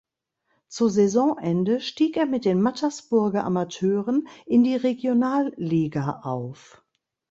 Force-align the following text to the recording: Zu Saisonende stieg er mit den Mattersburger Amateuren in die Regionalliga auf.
Zu 0.67 0.89
Saisonende 0.89 1.79
stieg 1.79 2.17
er 2.17 2.25
mit 2.25 2.43
den 2.45 2.59
Mattersburger 2.59 3.43
Amateuren 3.43 4.27
in 4.47 4.63
die 4.63 4.75
Regionalliga 4.75 6.21
auf. 6.23 6.81